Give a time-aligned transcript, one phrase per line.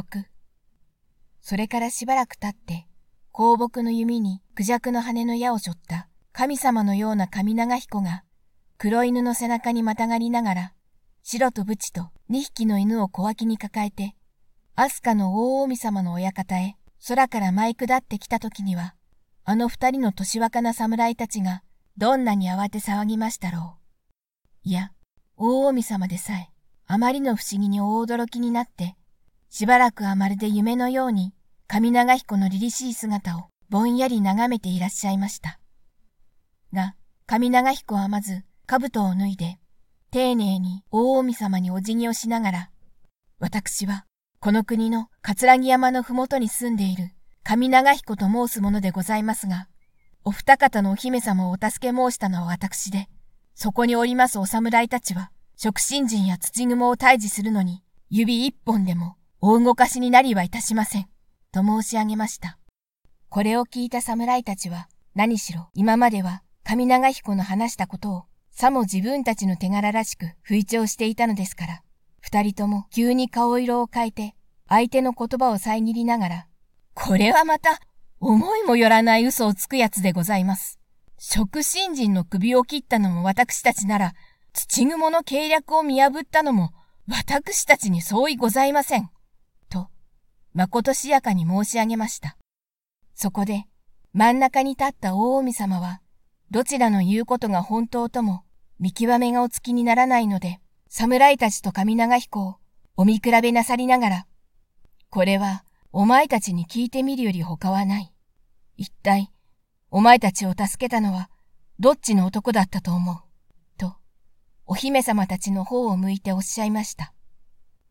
[0.00, 0.24] 6
[1.40, 2.86] それからしばらく経って、
[3.32, 8.24] 香木の弓にクジャクの羽の矢を背負った神様のような神長彦が、
[8.78, 10.72] 黒犬の背中にまたがりながら、
[11.22, 14.14] 白とブチと二匹の犬を小脇に抱えて、
[14.74, 18.94] 飛鳥の大神様の親方へ空から舞い下ってきた時には、
[19.44, 21.62] あの二人の年若な侍たちが
[21.96, 23.76] どんなに慌て騒ぎましたろ
[24.64, 24.68] う。
[24.68, 24.92] いや、
[25.36, 26.50] 大神様でさえ、
[26.86, 28.96] あまりの不思議に大驚きになって、
[29.50, 31.34] しばらくはまるで夢のように、
[31.66, 35.58] 上長彦の凛々しい姿をぼんやり眺めていらっしゃいました。
[36.72, 36.94] が、
[37.26, 39.58] 上長彦はまず、兜を脱いで、
[40.12, 42.70] 丁寧に大神様にお辞儀をしながら、
[43.40, 44.06] 私は、
[44.38, 47.10] この国の桂木山のふもとに住んでいる
[47.42, 49.66] 上長彦と申すものでございますが、
[50.24, 53.08] お二方のお姫様をお助け申したのは私で、
[53.56, 61.08] そこにおりますお侍たちは、食神人や土雲を退治するのに、指一本でも大動かしになりはいたしません。
[61.52, 62.58] と申し上げました。
[63.30, 71.82] これを聞いた侍たちは、何しろ今までは上長彦の話したことを、さも自分たちの手柄らしく吹聴していたのですから、
[72.20, 74.34] 二人とも急に顔色を変えて、
[74.68, 76.46] 相手の言葉を遮りながら、
[76.92, 77.80] これはまた、
[78.20, 80.78] 思いもよらない嘘をつくやつでございます。
[81.16, 84.12] 食神人の首を切ったのも私たちなら、
[84.52, 86.72] 土雲の計略を見破ったのも
[87.08, 89.10] 私たちに相違ございません。
[90.52, 92.36] まことしやかに申し上げました。
[93.14, 93.66] そこで、
[94.12, 96.00] 真ん中に立った大神様は、
[96.50, 98.42] どちらの言うことが本当とも、
[98.78, 102.56] 見極めがおつきにならないので、侍たちと上長彦を
[102.96, 104.26] お見比べなさりながら、
[105.10, 108.12] これは、お前たちに聞いてみるより他はない。
[108.76, 109.30] 一体、
[109.90, 111.30] お前たちを助けたのは、
[111.78, 113.16] どっちの男だったと思う？
[113.76, 113.94] と、
[114.66, 117.12] お姫様たちの方を向いておっしゃいました。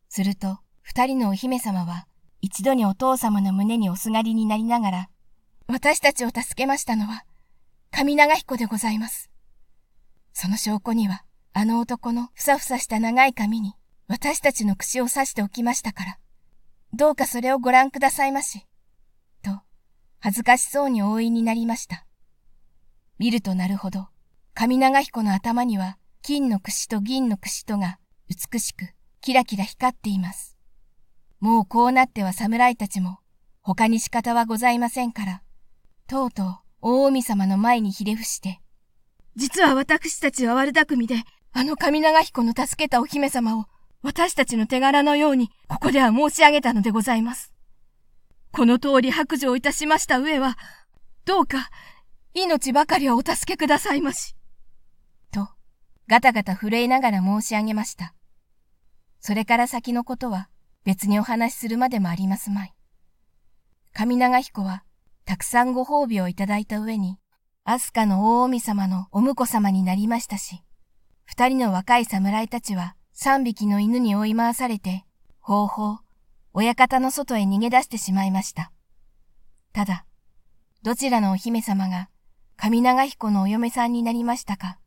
[0.08, 2.06] すると、二人のお姫様は、
[2.42, 5.08] 一度にお父様の胸におすがりになりながら、
[5.66, 7.24] 私たちを助けましたのは、
[7.90, 9.30] 上長彦でございます。
[10.32, 13.74] その証拠には、あの男のふさふさした長い髪に、
[14.08, 16.18] 私たちの口を刺しておきましたから、
[16.92, 18.66] どうかそれをご覧くださいまし。
[19.42, 19.60] と、
[20.18, 22.06] 恥ずかしそうに応いになりました。
[23.18, 24.08] 見るとなるほど、
[24.54, 28.86] 上長彦の頭には、金の櫛と銀の櫛とが美しく、
[29.20, 30.59] キラキラ光っています。
[31.40, 33.18] もうこうなっては侍たちも、
[33.62, 35.42] 他に仕方はございませんから、
[36.06, 38.60] とうとう大海様の前にひれ伏して、
[39.36, 41.16] 実は私たちは悪巧みで、
[41.52, 43.64] あの上長彦の助けたお姫様を、
[44.02, 47.54] 私たちの手柄のように、ここでは申し上げたのでございます。
[48.52, 50.58] この通り白状いたしました上は、
[51.24, 51.70] どうか、
[52.34, 54.36] 命ばかりはお助けくださいまし。
[55.32, 55.48] と、
[56.06, 58.14] ガタガタ震えながら申し上げました。
[59.20, 60.48] それから先のことは、
[60.84, 62.74] 別にお話しするまでもありますまい。
[63.92, 64.84] 上長彦は、
[65.24, 67.18] たくさんご褒美をいただいた上に、
[67.64, 70.62] 飛鳥の大神様のお婿様になりましたし、
[71.24, 75.04] 二人の若い侍たちは三匹の犬に追い回されて、
[75.38, 75.98] ほうほう、
[76.52, 78.72] 親方の外へ逃げ出してしまいました。
[79.72, 80.04] ただ、
[80.82, 82.08] どちらのお姫様が
[82.56, 84.78] 上長彦のお嫁さんになりましたか、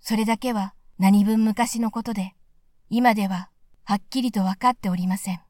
[0.00, 2.34] それだけは何分昔のことで、
[2.90, 3.50] 今では
[3.84, 5.40] はっきりとわかっておりません。